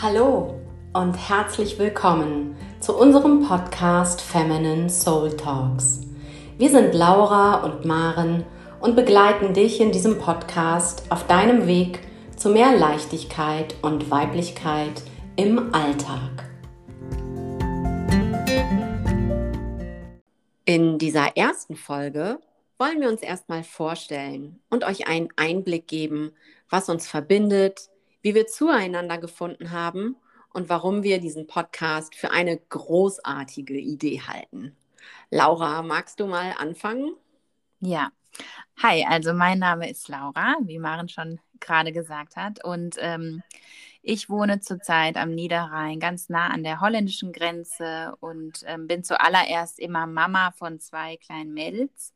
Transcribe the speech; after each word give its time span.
Hallo 0.00 0.54
und 0.92 1.14
herzlich 1.14 1.76
willkommen 1.76 2.54
zu 2.78 2.96
unserem 2.96 3.42
Podcast 3.42 4.20
Feminine 4.20 4.88
Soul 4.88 5.36
Talks. 5.36 6.02
Wir 6.56 6.70
sind 6.70 6.94
Laura 6.94 7.64
und 7.64 7.84
Maren 7.84 8.44
und 8.78 8.94
begleiten 8.94 9.54
dich 9.54 9.80
in 9.80 9.90
diesem 9.90 10.20
Podcast 10.20 11.10
auf 11.10 11.26
deinem 11.26 11.66
Weg 11.66 11.98
zu 12.36 12.48
mehr 12.48 12.76
Leichtigkeit 12.76 13.74
und 13.82 14.08
Weiblichkeit 14.08 15.02
im 15.34 15.74
Alltag. 15.74 16.48
In 20.64 20.98
dieser 20.98 21.36
ersten 21.36 21.74
Folge 21.74 22.38
wollen 22.78 23.00
wir 23.00 23.08
uns 23.08 23.22
erstmal 23.22 23.64
vorstellen 23.64 24.60
und 24.70 24.84
euch 24.84 25.08
einen 25.08 25.30
Einblick 25.34 25.88
geben, 25.88 26.30
was 26.70 26.88
uns 26.88 27.08
verbindet, 27.08 27.90
wie 28.28 28.34
wir 28.34 28.46
zueinander 28.46 29.16
gefunden 29.16 29.70
haben 29.70 30.14
und 30.52 30.68
warum 30.68 31.02
wir 31.02 31.18
diesen 31.18 31.46
Podcast 31.46 32.14
für 32.14 32.30
eine 32.30 32.58
großartige 32.58 33.78
Idee 33.78 34.20
halten. 34.20 34.76
Laura, 35.30 35.80
magst 35.80 36.20
du 36.20 36.26
mal 36.26 36.52
anfangen? 36.58 37.14
Ja. 37.80 38.10
Hi, 38.82 39.06
also 39.08 39.32
mein 39.32 39.60
Name 39.60 39.88
ist 39.88 40.08
Laura, 40.08 40.56
wie 40.60 40.78
Maren 40.78 41.08
schon 41.08 41.40
gerade 41.58 41.90
gesagt 41.90 42.36
hat. 42.36 42.62
Und 42.62 42.96
ähm, 42.98 43.42
ich 44.02 44.28
wohne 44.28 44.60
zurzeit 44.60 45.16
am 45.16 45.34
Niederrhein, 45.34 45.98
ganz 45.98 46.28
nah 46.28 46.48
an 46.48 46.62
der 46.62 46.82
holländischen 46.82 47.32
Grenze 47.32 48.14
und 48.20 48.62
ähm, 48.66 48.86
bin 48.86 49.04
zuallererst 49.04 49.78
immer 49.78 50.06
Mama 50.06 50.50
von 50.50 50.80
zwei 50.80 51.16
kleinen 51.16 51.54
Mädels. 51.54 52.12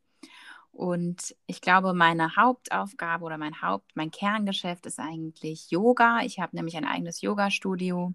Und 0.72 1.36
ich 1.46 1.60
glaube, 1.60 1.92
meine 1.92 2.34
Hauptaufgabe 2.34 3.24
oder 3.24 3.38
mein 3.38 3.60
Haupt, 3.60 3.92
mein 3.94 4.10
Kerngeschäft 4.10 4.86
ist 4.86 4.98
eigentlich 4.98 5.70
Yoga. 5.70 6.20
Ich 6.22 6.40
habe 6.40 6.56
nämlich 6.56 6.76
ein 6.76 6.86
eigenes 6.86 7.20
Yoga-Studio 7.20 8.14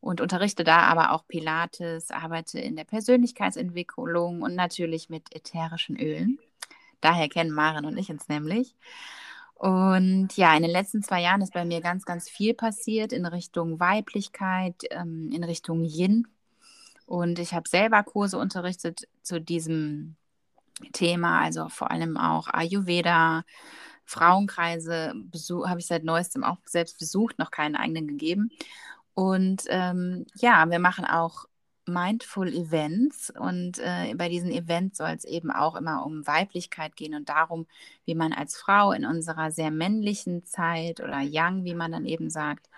und 0.00 0.20
unterrichte 0.20 0.62
da 0.62 0.80
aber 0.80 1.12
auch 1.12 1.26
Pilates, 1.26 2.10
arbeite 2.10 2.60
in 2.60 2.76
der 2.76 2.84
Persönlichkeitsentwicklung 2.84 4.42
und 4.42 4.54
natürlich 4.54 5.08
mit 5.08 5.34
ätherischen 5.34 5.98
Ölen. 5.98 6.38
Daher 7.00 7.28
kennen 7.28 7.50
Maren 7.50 7.86
und 7.86 7.96
ich 7.96 8.10
uns 8.10 8.28
nämlich. 8.28 8.74
Und 9.54 10.36
ja, 10.36 10.54
in 10.54 10.62
den 10.62 10.70
letzten 10.70 11.02
zwei 11.02 11.22
Jahren 11.22 11.40
ist 11.40 11.54
bei 11.54 11.64
mir 11.64 11.80
ganz, 11.80 12.04
ganz 12.04 12.28
viel 12.28 12.52
passiert 12.52 13.12
in 13.12 13.24
Richtung 13.24 13.80
Weiblichkeit, 13.80 14.82
ähm, 14.90 15.30
in 15.32 15.44
Richtung 15.44 15.82
Yin. 15.82 16.28
Und 17.06 17.38
ich 17.38 17.54
habe 17.54 17.68
selber 17.68 18.02
Kurse 18.02 18.36
unterrichtet 18.38 19.08
zu 19.22 19.40
diesem 19.40 20.16
Thema, 20.92 21.40
also 21.40 21.68
vor 21.68 21.90
allem 21.90 22.16
auch 22.16 22.48
Ayurveda, 22.48 23.44
Frauenkreise 24.04 25.14
habe 25.66 25.80
ich 25.80 25.86
seit 25.86 26.04
neuestem 26.04 26.44
auch 26.44 26.58
selbst 26.64 26.98
besucht, 26.98 27.38
noch 27.38 27.50
keinen 27.50 27.76
eigenen 27.76 28.06
gegeben. 28.06 28.50
Und 29.14 29.64
ähm, 29.68 30.26
ja, 30.36 30.68
wir 30.70 30.78
machen 30.78 31.04
auch 31.04 31.46
Mindful 31.86 32.48
Events 32.48 33.30
und 33.30 33.78
äh, 33.78 34.12
bei 34.16 34.28
diesen 34.28 34.50
Events 34.50 34.98
soll 34.98 35.10
es 35.10 35.24
eben 35.24 35.50
auch 35.52 35.76
immer 35.76 36.04
um 36.04 36.26
Weiblichkeit 36.26 36.96
gehen 36.96 37.14
und 37.14 37.28
darum, 37.28 37.66
wie 38.04 38.16
man 38.16 38.32
als 38.32 38.56
Frau 38.56 38.92
in 38.92 39.06
unserer 39.06 39.52
sehr 39.52 39.70
männlichen 39.70 40.44
Zeit 40.44 41.00
oder 41.00 41.20
Young, 41.22 41.64
wie 41.64 41.74
man 41.74 41.92
dann 41.92 42.04
eben 42.04 42.28
sagt, 42.28 42.68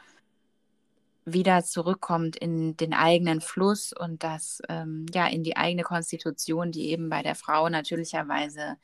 wieder 1.33 1.65
zurückkommt 1.65 2.37
in 2.37 2.77
den 2.77 2.93
eigenen 2.95 3.41
Fluss 3.41 3.93
und 3.93 4.23
das 4.23 4.63
ähm, 4.69 5.07
ja 5.13 5.27
in 5.27 5.45
die 5.45 5.57
eigene 5.57 5.83
Konstitution, 5.83 6.73
die 6.73 6.91
eben 6.91 7.09
bei 7.09 7.23
der 7.23 7.35
Frau 7.35 7.69
natürlicherweise 7.69 8.77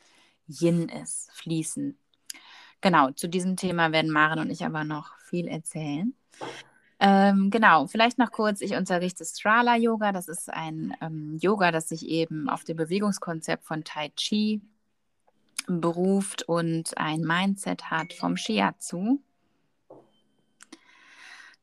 Yin 0.47 0.89
ist, 0.89 1.31
fließen. 1.33 1.99
Genau, 2.81 3.11
zu 3.13 3.29
diesem 3.29 3.57
Thema 3.57 3.93
werden 3.93 4.11
Maren 4.11 4.39
und 4.41 4.51
ich 4.51 4.65
aber 4.65 4.85
noch 4.85 5.17
viel 5.19 5.49
erzählen. 5.49 6.15
Ähm, 7.01 7.51
genau, 7.51 7.87
vielleicht 7.87 8.19
noch 8.19 8.31
kurz, 8.31 8.61
ich 8.61 8.75
unterrichte 8.75 9.25
Strala 9.25 9.77
Yoga. 9.77 10.13
Das 10.13 10.29
ist 10.29 10.51
ein 10.53 10.95
ähm, 11.01 11.39
Yoga, 11.41 11.73
das 11.73 11.89
sich 11.89 12.07
eben 12.07 12.49
auf 12.49 12.65
dem 12.65 12.77
Bewegungskonzept 12.77 13.65
von 13.65 13.85
Tai 13.85 14.11
Chi 14.17 14.63
beruft 15.67 16.43
und 16.43 16.97
ein 16.97 17.23
Mindset 17.23 17.91
hat 17.91 18.13
vom 18.13 18.37
Shiatsu. 18.37 19.21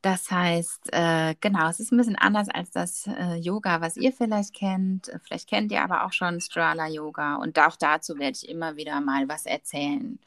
Das 0.02 0.32
heißt, 0.32 0.92
äh, 0.92 1.36
genau, 1.40 1.68
es 1.68 1.78
ist 1.78 1.92
ein 1.92 1.96
bisschen 1.96 2.16
anders 2.16 2.48
als 2.48 2.72
das 2.72 3.06
äh, 3.06 3.36
Yoga, 3.36 3.80
was 3.80 3.96
ihr 3.96 4.12
vielleicht 4.12 4.52
kennt. 4.52 5.12
Vielleicht 5.24 5.48
kennt 5.48 5.70
ihr 5.70 5.82
aber 5.82 6.04
auch 6.04 6.12
schon 6.12 6.40
Strala 6.40 6.88
Yoga 6.88 7.36
und 7.36 7.56
auch 7.60 7.76
dazu 7.76 8.18
werde 8.18 8.36
ich 8.36 8.48
immer 8.48 8.76
wieder 8.76 9.00
mal 9.00 9.28
was 9.28 9.46
erzählen. 9.46 10.18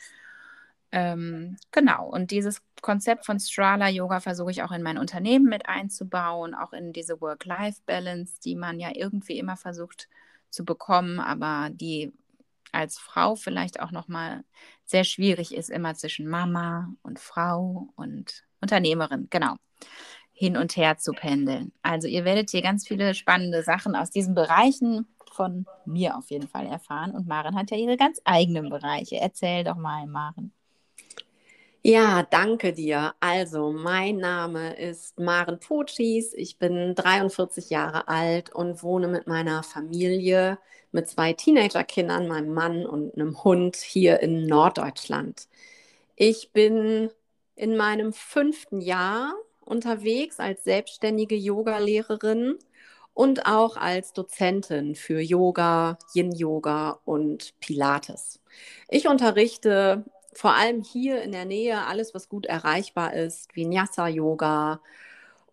Ähm, 0.93 1.57
genau, 1.71 2.07
und 2.07 2.31
dieses 2.31 2.61
Konzept 2.81 3.25
von 3.25 3.37
Strala 3.39 3.89
Yoga 3.89 4.21
versuche 4.21 4.51
ich 4.51 4.63
auch 4.63 4.71
in 4.71 4.81
mein 4.81 4.97
Unternehmen 4.97 5.45
mit 5.45 5.67
einzubauen, 5.67 6.55
auch 6.55 6.71
in 6.71 6.93
diese 6.93 7.19
Work-Life-Balance, 7.19 8.39
die 8.45 8.55
man 8.55 8.79
ja 8.79 8.91
irgendwie 8.93 9.37
immer 9.37 9.57
versucht 9.57 10.07
zu 10.49 10.63
bekommen, 10.63 11.19
aber 11.19 11.69
die 11.71 12.13
als 12.71 12.97
Frau 12.97 13.35
vielleicht 13.35 13.81
auch 13.81 13.91
nochmal 13.91 14.45
sehr 14.85 15.03
schwierig 15.03 15.53
ist, 15.53 15.69
immer 15.69 15.95
zwischen 15.95 16.29
Mama 16.29 16.93
und 17.03 17.19
Frau 17.19 17.89
und 17.95 18.45
Unternehmerin, 18.61 19.27
genau, 19.29 19.55
hin 20.33 20.57
und 20.57 20.75
her 20.75 20.97
zu 20.97 21.13
pendeln. 21.13 21.71
Also 21.81 22.07
ihr 22.07 22.25
werdet 22.25 22.49
hier 22.49 22.61
ganz 22.61 22.87
viele 22.87 23.13
spannende 23.13 23.63
Sachen 23.63 23.95
aus 23.95 24.11
diesen 24.11 24.35
Bereichen 24.35 25.07
von 25.31 25.65
mir 25.85 26.17
auf 26.17 26.29
jeden 26.29 26.47
Fall 26.47 26.65
erfahren. 26.65 27.11
Und 27.11 27.27
Maren 27.27 27.55
hat 27.55 27.71
ja 27.71 27.77
ihre 27.77 27.97
ganz 27.97 28.21
eigenen 28.25 28.69
Bereiche. 28.69 29.17
Erzähl 29.17 29.63
doch 29.63 29.75
mal, 29.75 30.07
Maren. 30.07 30.51
Ja, 31.83 32.23
danke 32.23 32.73
dir. 32.73 33.13
Also, 33.19 33.71
mein 33.71 34.17
Name 34.17 34.75
ist 34.75 35.19
Maren 35.19 35.59
Potschis. 35.59 36.33
Ich 36.33 36.57
bin 36.57 36.95
43 36.95 37.69
Jahre 37.69 38.07
alt 38.07 38.49
und 38.55 38.81
wohne 38.81 39.07
mit 39.07 39.27
meiner 39.27 39.61
Familie, 39.61 40.57
mit 40.91 41.07
zwei 41.07 41.33
Teenagerkindern, 41.33 42.27
meinem 42.27 42.53
Mann 42.53 42.87
und 42.87 43.13
einem 43.13 43.43
Hund 43.43 43.75
hier 43.75 44.19
in 44.21 44.47
Norddeutschland. 44.47 45.47
Ich 46.15 46.51
bin 46.53 47.11
in 47.55 47.77
meinem 47.77 48.13
fünften 48.13 48.81
Jahr 48.81 49.35
unterwegs 49.65 50.39
als 50.39 50.63
selbstständige 50.63 51.35
Yogalehrerin 51.35 52.57
und 53.13 53.45
auch 53.45 53.77
als 53.77 54.13
Dozentin 54.13 54.95
für 54.95 55.19
Yoga, 55.19 55.97
Yin-Yoga 56.13 56.99
und 57.05 57.53
Pilates. 57.59 58.41
Ich 58.89 59.07
unterrichte 59.07 60.05
vor 60.33 60.53
allem 60.53 60.83
hier 60.83 61.21
in 61.21 61.31
der 61.31 61.45
Nähe 61.45 61.85
alles, 61.85 62.13
was 62.13 62.29
gut 62.29 62.45
erreichbar 62.45 63.13
ist, 63.13 63.55
Vinyasa-Yoga 63.55 64.81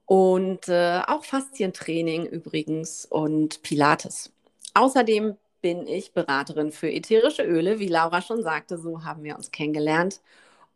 und 0.07 0.69
äh, 0.69 1.03
auch 1.07 1.25
Faszientraining 1.25 2.27
übrigens 2.27 3.07
und 3.07 3.63
Pilates. 3.63 4.33
Außerdem 4.75 5.37
bin 5.61 5.87
ich 5.87 6.13
Beraterin 6.13 6.73
für 6.73 6.91
ätherische 6.91 7.45
Öle, 7.45 7.79
wie 7.79 7.89
Laura 7.89 8.21
schon 8.21 8.43
sagte, 8.43 8.77
so 8.79 9.05
haben 9.05 9.23
wir 9.23 9.37
uns 9.37 9.53
kennengelernt 9.53 10.21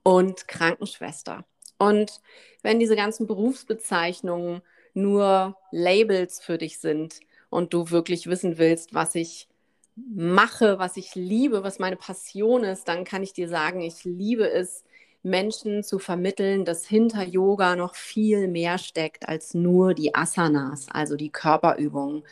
und 0.04 0.46
Krankenschwester. 0.46 1.44
Und 1.78 2.20
wenn 2.62 2.78
diese 2.78 2.96
ganzen 2.96 3.26
Berufsbezeichnungen 3.26 4.62
nur 4.94 5.56
Labels 5.70 6.40
für 6.40 6.58
dich 6.58 6.78
sind 6.78 7.20
und 7.50 7.74
du 7.74 7.90
wirklich 7.90 8.26
wissen 8.26 8.58
willst, 8.58 8.94
was 8.94 9.14
ich 9.14 9.48
mache, 9.96 10.78
was 10.78 10.96
ich 10.96 11.14
liebe, 11.14 11.62
was 11.62 11.78
meine 11.78 11.96
Passion 11.96 12.64
ist, 12.64 12.88
dann 12.88 13.04
kann 13.04 13.22
ich 13.22 13.32
dir 13.32 13.48
sagen, 13.48 13.80
ich 13.80 14.04
liebe 14.04 14.48
es, 14.50 14.84
Menschen 15.26 15.82
zu 15.82 15.98
vermitteln, 15.98 16.64
dass 16.64 16.86
hinter 16.86 17.24
Yoga 17.24 17.74
noch 17.74 17.96
viel 17.96 18.46
mehr 18.46 18.78
steckt 18.78 19.28
als 19.28 19.54
nur 19.54 19.92
die 19.92 20.14
Asanas, 20.14 20.86
also 20.88 21.16
die 21.16 21.30
Körperübungen. 21.30 22.22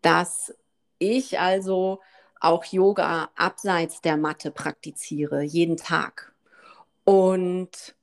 Dass 0.00 0.54
ich 0.98 1.40
also 1.40 2.00
auch 2.40 2.64
Yoga 2.64 3.30
abseits 3.34 4.00
der 4.00 4.16
Matte 4.16 4.52
praktiziere, 4.52 5.42
jeden 5.42 5.76
Tag. 5.76 6.32
Und 7.04 7.95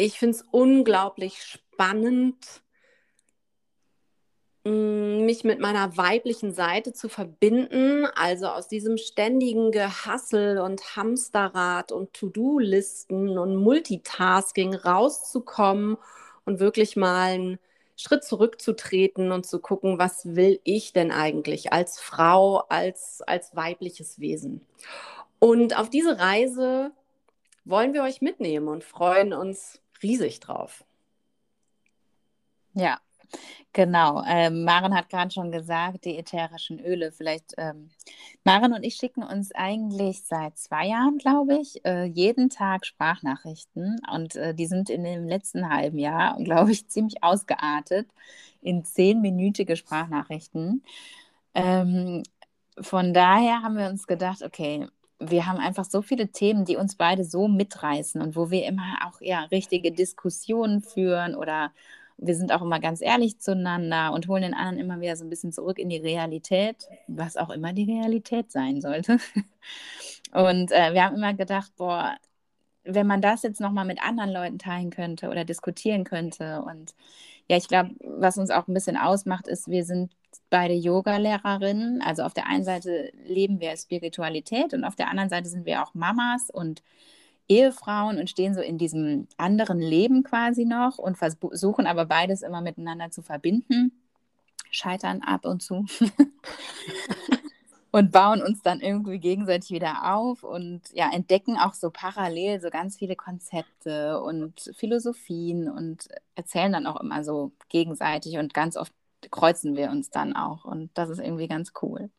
ich 0.00 0.18
finde 0.18 0.36
es 0.36 0.44
unglaublich 0.50 1.42
spannend, 1.42 2.62
mm, 4.64 5.24
mich 5.26 5.44
mit 5.44 5.60
meiner 5.60 5.96
weiblichen 5.96 6.54
Seite 6.54 6.92
zu 6.94 7.08
verbinden, 7.10 8.06
also 8.14 8.46
aus 8.46 8.66
diesem 8.66 8.96
ständigen 8.96 9.72
Gehassel 9.72 10.58
und 10.58 10.96
Hamsterrad 10.96 11.92
und 11.92 12.14
To-Do-Listen 12.14 13.38
und 13.38 13.56
Multitasking 13.56 14.74
rauszukommen 14.74 15.98
und 16.46 16.60
wirklich 16.60 16.96
mal 16.96 17.32
einen 17.32 17.58
Schritt 17.96 18.24
zurückzutreten 18.24 19.30
und 19.32 19.44
zu 19.44 19.58
gucken, 19.60 19.98
was 19.98 20.34
will 20.34 20.60
ich 20.64 20.94
denn 20.94 21.12
eigentlich 21.12 21.74
als 21.74 22.00
Frau, 22.00 22.60
als, 22.70 23.20
als 23.26 23.54
weibliches 23.54 24.18
Wesen. 24.18 24.62
Und 25.38 25.78
auf 25.78 25.90
diese 25.90 26.18
Reise 26.18 26.92
wollen 27.66 27.92
wir 27.92 28.02
euch 28.02 28.22
mitnehmen 28.22 28.68
und 28.68 28.84
freuen 28.84 29.34
uns 29.34 29.80
riesig 30.02 30.40
drauf. 30.40 30.84
Ja, 32.74 33.00
Genau. 33.72 34.22
Ähm, 34.26 34.64
Maren 34.64 34.94
hat 34.94 35.08
gerade 35.08 35.30
schon 35.30 35.52
gesagt, 35.52 36.04
die 36.04 36.18
ätherischen 36.18 36.80
Öle. 36.80 37.12
Vielleicht, 37.12 37.54
ähm, 37.56 37.90
Maren 38.42 38.72
und 38.72 38.82
ich 38.82 38.96
schicken 38.96 39.22
uns 39.22 39.52
eigentlich 39.54 40.24
seit 40.24 40.58
zwei 40.58 40.86
Jahren, 40.88 41.18
glaube 41.18 41.58
ich, 41.60 41.84
äh, 41.84 42.04
jeden 42.04 42.50
Tag 42.50 42.84
Sprachnachrichten. 42.84 44.00
Und 44.12 44.34
äh, 44.34 44.54
die 44.54 44.66
sind 44.66 44.90
in 44.90 45.04
dem 45.04 45.28
letzten 45.28 45.68
halben 45.68 45.98
Jahr, 45.98 46.36
glaube 46.42 46.72
ich, 46.72 46.86
ziemlich 46.88 47.22
ausgeartet 47.22 48.08
in 48.60 48.84
zehnminütige 48.84 49.76
Sprachnachrichten. 49.76 50.82
Ähm, 51.54 52.24
von 52.80 53.14
daher 53.14 53.62
haben 53.62 53.76
wir 53.76 53.88
uns 53.88 54.06
gedacht, 54.06 54.42
okay, 54.42 54.88
wir 55.20 55.46
haben 55.46 55.58
einfach 55.58 55.84
so 55.84 56.02
viele 56.02 56.28
Themen, 56.28 56.64
die 56.64 56.76
uns 56.76 56.96
beide 56.96 57.24
so 57.24 57.46
mitreißen 57.46 58.20
und 58.20 58.36
wo 58.36 58.50
wir 58.50 58.66
immer 58.66 58.98
auch 59.06 59.20
ja 59.20 59.44
richtige 59.44 59.92
Diskussionen 59.92 60.82
führen 60.82 61.34
oder 61.34 61.72
wir 62.16 62.34
sind 62.34 62.52
auch 62.52 62.62
immer 62.62 62.80
ganz 62.80 63.00
ehrlich 63.00 63.38
zueinander 63.38 64.12
und 64.12 64.28
holen 64.28 64.42
den 64.42 64.54
anderen 64.54 64.78
immer 64.78 65.00
wieder 65.00 65.16
so 65.16 65.24
ein 65.24 65.30
bisschen 65.30 65.52
zurück 65.52 65.78
in 65.78 65.88
die 65.88 65.98
Realität, 65.98 66.88
was 67.06 67.36
auch 67.36 67.50
immer 67.50 67.72
die 67.72 67.90
Realität 67.90 68.50
sein 68.52 68.80
sollte. 68.80 69.18
Und 70.32 70.70
äh, 70.70 70.92
wir 70.94 71.04
haben 71.04 71.16
immer 71.16 71.34
gedacht, 71.34 71.72
boah, 71.76 72.16
wenn 72.84 73.06
man 73.06 73.20
das 73.20 73.42
jetzt 73.42 73.60
nochmal 73.60 73.84
mit 73.84 74.02
anderen 74.02 74.30
Leuten 74.30 74.58
teilen 74.58 74.90
könnte 74.90 75.28
oder 75.28 75.44
diskutieren 75.44 76.04
könnte. 76.04 76.62
Und 76.62 76.94
ja, 77.48 77.56
ich 77.56 77.68
glaube, 77.68 77.90
was 78.00 78.38
uns 78.38 78.50
auch 78.50 78.68
ein 78.68 78.74
bisschen 78.74 78.96
ausmacht, 78.96 79.48
ist, 79.48 79.68
wir 79.68 79.84
sind 79.84 80.12
beide 80.50 80.74
Yoga-Lehrerinnen. 80.74 82.02
Also 82.02 82.22
auf 82.22 82.34
der 82.34 82.46
einen 82.46 82.64
Seite 82.64 83.12
leben 83.24 83.60
wir 83.60 83.76
Spiritualität 83.76 84.74
und 84.74 84.84
auf 84.84 84.96
der 84.96 85.08
anderen 85.08 85.30
Seite 85.30 85.48
sind 85.48 85.66
wir 85.66 85.82
auch 85.82 85.94
Mamas 85.94 86.50
und 86.50 86.82
Ehefrauen 87.48 88.18
und 88.18 88.30
stehen 88.30 88.54
so 88.54 88.60
in 88.60 88.78
diesem 88.78 89.26
anderen 89.36 89.80
Leben 89.80 90.22
quasi 90.22 90.64
noch 90.64 90.98
und 90.98 91.18
versuchen 91.18 91.86
aber 91.86 92.06
beides 92.06 92.42
immer 92.42 92.60
miteinander 92.60 93.10
zu 93.10 93.22
verbinden. 93.22 93.92
Scheitern 94.70 95.22
ab 95.22 95.44
und 95.44 95.62
zu. 95.62 95.84
und 97.90 98.12
bauen 98.12 98.40
uns 98.40 98.62
dann 98.62 98.80
irgendwie 98.80 99.18
gegenseitig 99.18 99.70
wieder 99.70 100.14
auf 100.14 100.44
und 100.44 100.82
ja, 100.92 101.10
entdecken 101.12 101.58
auch 101.58 101.74
so 101.74 101.90
parallel 101.90 102.60
so 102.60 102.70
ganz 102.70 102.96
viele 102.96 103.16
Konzepte 103.16 104.20
und 104.20 104.70
Philosophien 104.76 105.68
und 105.68 106.06
erzählen 106.36 106.72
dann 106.72 106.86
auch 106.86 107.00
immer 107.00 107.24
so 107.24 107.50
gegenseitig 107.68 108.38
und 108.38 108.54
ganz 108.54 108.76
oft 108.76 108.92
kreuzen 109.30 109.76
wir 109.76 109.90
uns 109.90 110.10
dann 110.10 110.34
auch 110.34 110.64
und 110.64 110.90
das 110.94 111.10
ist 111.10 111.18
irgendwie 111.18 111.48
ganz 111.48 111.72
cool. 111.82 112.10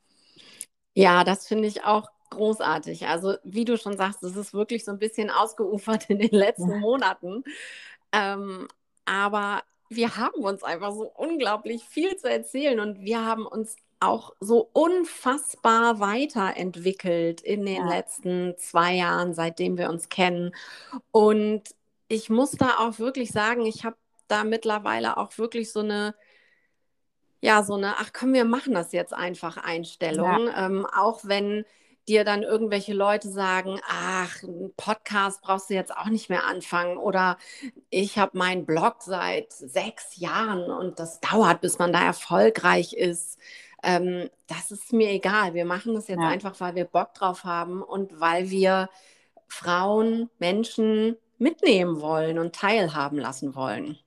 Ja, 0.93 1.23
das 1.23 1.47
finde 1.47 1.67
ich 1.67 1.83
auch 1.83 2.09
großartig. 2.31 3.07
Also 3.07 3.35
wie 3.43 3.65
du 3.65 3.77
schon 3.77 3.97
sagst, 3.97 4.23
es 4.23 4.35
ist 4.35 4.53
wirklich 4.53 4.83
so 4.83 4.91
ein 4.91 4.99
bisschen 4.99 5.29
ausgeufert 5.29 6.09
in 6.09 6.19
den 6.19 6.31
letzten 6.31 6.71
ja. 6.71 6.77
Monaten. 6.77 7.43
Ähm, 8.11 8.67
aber 9.05 9.61
wir 9.89 10.15
haben 10.15 10.41
uns 10.41 10.63
einfach 10.63 10.93
so 10.93 11.11
unglaublich 11.15 11.83
viel 11.83 12.15
zu 12.15 12.29
erzählen 12.29 12.79
und 12.79 13.01
wir 13.01 13.25
haben 13.25 13.45
uns 13.45 13.75
auch 13.99 14.33
so 14.39 14.69
unfassbar 14.73 15.99
weiterentwickelt 15.99 17.41
in 17.41 17.65
den 17.65 17.75
ja. 17.75 17.89
letzten 17.89 18.55
zwei 18.57 18.95
Jahren, 18.95 19.33
seitdem 19.33 19.77
wir 19.77 19.89
uns 19.89 20.09
kennen. 20.09 20.55
Und 21.11 21.63
ich 22.07 22.29
muss 22.29 22.51
da 22.51 22.77
auch 22.79 22.99
wirklich 22.99 23.31
sagen, 23.31 23.65
ich 23.65 23.85
habe 23.85 23.97
da 24.27 24.43
mittlerweile 24.43 25.17
auch 25.17 25.37
wirklich 25.37 25.71
so 25.71 25.81
eine 25.81 26.15
ja, 27.41 27.63
so 27.63 27.73
eine, 27.73 27.97
ach 27.97 28.11
komm, 28.13 28.33
wir 28.33 28.45
machen 28.45 28.73
das 28.73 28.91
jetzt 28.91 29.13
einfach 29.13 29.57
Einstellung. 29.57 30.47
Ja. 30.47 30.65
Ähm, 30.65 30.85
auch 30.85 31.21
wenn 31.23 31.65
dir 32.07 32.23
dann 32.23 32.43
irgendwelche 32.43 32.93
Leute 32.93 33.29
sagen, 33.29 33.79
ach, 33.87 34.41
ein 34.43 34.71
Podcast 34.75 35.41
brauchst 35.41 35.69
du 35.69 35.73
jetzt 35.73 35.95
auch 35.95 36.07
nicht 36.07 36.29
mehr 36.29 36.45
anfangen 36.45 36.97
oder 36.97 37.37
ich 37.89 38.17
habe 38.17 38.37
meinen 38.37 38.65
Blog 38.65 38.97
seit 39.01 39.51
sechs 39.51 40.17
Jahren 40.17 40.71
und 40.71 40.99
das 40.99 41.19
dauert, 41.19 41.61
bis 41.61 41.79
man 41.79 41.93
da 41.93 42.03
erfolgreich 42.03 42.93
ist. 42.93 43.37
Ähm, 43.83 44.29
das 44.47 44.71
ist 44.71 44.93
mir 44.93 45.09
egal. 45.09 45.53
Wir 45.53 45.65
machen 45.65 45.93
das 45.93 46.07
jetzt 46.07 46.21
ja. 46.21 46.27
einfach, 46.27 46.59
weil 46.59 46.75
wir 46.75 46.85
Bock 46.85 47.13
drauf 47.13 47.43
haben 47.43 47.81
und 47.81 48.19
weil 48.19 48.49
wir 48.49 48.89
Frauen, 49.47 50.29
Menschen 50.39 51.17
mitnehmen 51.37 52.01
wollen 52.01 52.39
und 52.39 52.55
teilhaben 52.55 53.17
lassen 53.17 53.55
wollen. 53.55 53.97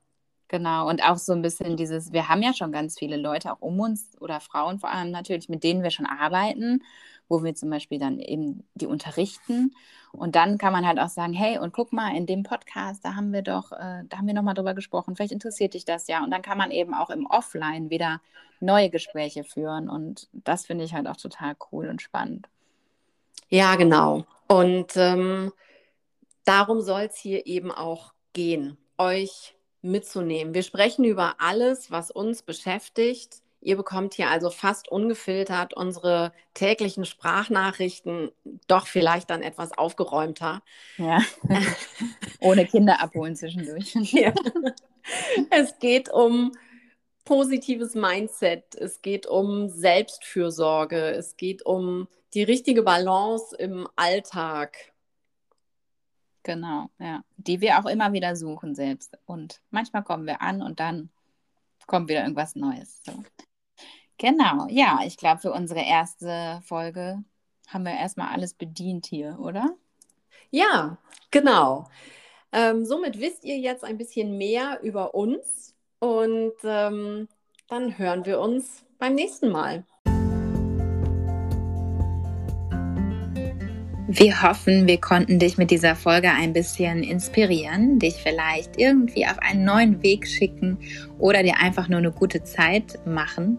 Genau, 0.49 0.88
und 0.88 1.02
auch 1.02 1.17
so 1.17 1.32
ein 1.32 1.43
bisschen 1.43 1.76
dieses, 1.76 2.12
wir 2.12 2.29
haben 2.29 2.43
ja 2.43 2.52
schon 2.52 2.70
ganz 2.70 2.99
viele 2.99 3.17
Leute 3.17 3.52
auch 3.52 3.61
um 3.61 3.81
uns 3.81 4.11
oder 4.20 4.41
Frauen 4.41 4.79
vor 4.79 4.91
allem 4.91 5.11
natürlich, 5.11 5.49
mit 5.49 5.64
denen 5.64 5.82
wir 5.82 5.91
schon 5.91 6.06
arbeiten, 6.06 6.82
wo 7.29 7.43
wir 7.43 7.55
zum 7.55 7.70
Beispiel 7.70 7.99
dann 7.99 8.20
eben 8.20 8.64
die 8.75 8.87
unterrichten. 8.87 9.75
Und 10.12 10.37
dann 10.37 10.58
kann 10.58 10.73
man 10.73 10.87
halt 10.87 11.00
auch 11.00 11.08
sagen, 11.08 11.32
hey, 11.32 11.58
und 11.58 11.73
guck 11.73 11.93
mal, 11.93 12.14
in 12.14 12.26
dem 12.26 12.43
Podcast, 12.43 13.05
da 13.05 13.14
haben 13.17 13.32
wir 13.32 13.43
doch, 13.43 13.73
äh, 13.73 14.05
da 14.08 14.19
haben 14.19 14.26
wir 14.26 14.35
nochmal 14.35 14.55
drüber 14.55 14.75
gesprochen, 14.75 15.17
vielleicht 15.17 15.32
interessiert 15.32 15.75
dich 15.75 15.85
das 15.87 16.06
ja. 16.06 16.23
Und 16.23 16.31
dann 16.31 16.43
kann 16.43 16.58
man 16.58 16.70
eben 16.70 16.94
auch 16.94 17.11
im 17.11 17.26
Offline 17.26 17.91
wieder 17.91 18.20
neue 18.61 18.91
Gespräche 18.91 19.44
führen. 19.44 19.88
Und 19.88 20.29
das 20.32 20.67
finde 20.67 20.85
ich 20.85 20.94
halt 20.94 21.08
auch 21.08 21.17
total 21.17 21.56
cool 21.73 21.88
und 21.88 22.02
spannend. 22.02 22.49
Ja, 23.49 23.76
genau. 23.76 24.25
Und 24.46 24.96
ähm, 24.96 25.52
darum 26.44 26.81
soll 26.81 27.02
es 27.02 27.17
hier 27.17 27.46
eben 27.46 27.73
auch 27.73 28.12
gehen, 28.35 28.76
euch 28.99 29.56
mitzunehmen. 29.84 30.54
Wir 30.54 30.62
sprechen 30.62 31.04
über 31.04 31.36
alles, 31.38 31.90
was 31.90 32.10
uns 32.10 32.42
beschäftigt. 32.42 33.36
Ihr 33.60 33.76
bekommt 33.76 34.14
hier 34.14 34.28
also 34.28 34.50
fast 34.50 34.88
ungefiltert 34.88 35.75
unsere 35.75 36.32
täglichen 36.52 37.06
Sprachnachrichten, 37.06 38.31
doch 38.66 38.86
vielleicht 38.86 39.31
dann 39.31 39.42
etwas 39.42 39.72
aufgeräumter. 39.72 40.62
Ja, 40.98 41.20
ohne 42.40 42.66
Kinder 42.66 43.00
abholen 43.00 43.36
zwischendurch. 43.36 43.94
ja. 43.94 44.34
Es 45.50 45.78
geht 45.78 46.12
um 46.12 46.52
positives 47.25 47.94
Mindset, 47.94 48.75
es 48.75 49.00
geht 49.00 49.26
um 49.26 49.69
Selbstfürsorge, 49.69 51.10
es 51.12 51.36
geht 51.36 51.64
um 51.64 52.08
die 52.34 52.42
richtige 52.42 52.82
Balance 52.82 53.56
im 53.56 53.88
Alltag. 53.96 54.76
Genau, 56.44 56.91
ja. 56.99 57.25
Die 57.38 57.61
wir 57.61 57.79
auch 57.81 57.87
immer 57.87 58.12
wieder 58.12 58.37
suchen 58.37 58.75
selbst. 58.76 59.19
Und 59.26 59.61
manchmal 59.70 60.05
kommen 60.05 60.26
wir 60.26 60.41
an 60.43 60.62
und 60.62 60.79
dann 60.79 61.11
kommt 61.87 62.08
wieder 62.08 62.20
irgendwas 62.20 62.55
Neues. 62.55 63.02
So. 63.05 63.25
Genau, 64.19 64.69
ja, 64.69 65.00
ich 65.05 65.17
glaube, 65.17 65.41
für 65.41 65.52
unsere 65.52 65.81
erste 65.81 66.62
Folge 66.64 67.25
haben 67.67 67.85
wir 67.85 67.93
erstmal 67.93 68.29
alles 68.29 68.55
bedient 68.55 69.06
hier, 69.06 69.38
oder? 69.41 69.75
Ja, 70.50 70.99
genau. 71.31 71.88
Ähm, 72.52 72.85
somit 72.85 73.19
wisst 73.19 73.44
ihr 73.44 73.58
jetzt 73.58 73.82
ein 73.82 73.99
bisschen 73.99 74.38
mehr 74.38 74.81
über 74.82 75.14
uns 75.14 75.75
und 75.99 76.52
ähm, 76.62 77.26
dann 77.69 77.99
hören 77.99 78.26
wir 78.26 78.38
uns 78.38 78.85
beim 78.99 79.14
nächsten 79.14 79.50
Mal. 79.50 79.85
Wir 84.06 84.42
hoffen, 84.42 84.86
wir 84.86 85.00
konnten 85.00 85.38
dich 85.38 85.56
mit 85.56 85.70
dieser 85.70 85.96
Folge 85.96 86.30
ein 86.30 86.52
bisschen 86.52 87.02
inspirieren, 87.02 87.98
dich 87.98 88.16
vielleicht 88.16 88.78
irgendwie 88.78 89.24
auf 89.26 89.38
einen 89.38 89.64
neuen 89.64 90.02
Weg 90.02 90.26
schicken 90.26 90.76
oder 91.19 91.43
dir 91.43 91.58
einfach 91.58 91.88
nur 91.88 92.00
eine 92.00 92.12
gute 92.12 92.44
Zeit 92.44 92.98
machen. 93.06 93.58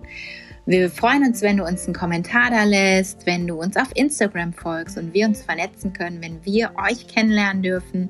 Wir 0.67 0.91
freuen 0.91 1.23
uns, 1.23 1.41
wenn 1.41 1.57
du 1.57 1.65
uns 1.65 1.85
einen 1.85 1.95
Kommentar 1.95 2.51
da 2.51 2.63
lässt, 2.63 3.25
wenn 3.25 3.47
du 3.47 3.59
uns 3.59 3.75
auf 3.75 3.89
Instagram 3.95 4.53
folgst 4.53 4.99
und 4.99 5.15
wir 5.15 5.25
uns 5.25 5.41
vernetzen 5.41 5.93
können, 5.93 6.21
wenn 6.21 6.45
wir 6.45 6.73
euch 6.75 7.07
kennenlernen 7.07 7.63
dürfen. 7.63 8.09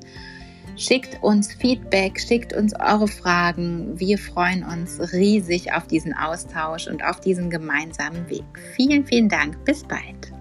Schickt 0.76 1.22
uns 1.22 1.54
Feedback, 1.54 2.20
schickt 2.20 2.52
uns 2.52 2.74
eure 2.78 3.08
Fragen. 3.08 3.98
Wir 3.98 4.18
freuen 4.18 4.62
uns 4.62 5.00
riesig 5.14 5.72
auf 5.72 5.86
diesen 5.86 6.12
Austausch 6.12 6.86
und 6.86 7.02
auf 7.02 7.18
diesen 7.20 7.48
gemeinsamen 7.48 8.28
Weg. 8.28 8.44
Vielen, 8.74 9.06
vielen 9.06 9.30
Dank. 9.30 9.64
Bis 9.64 9.82
bald. 9.84 10.35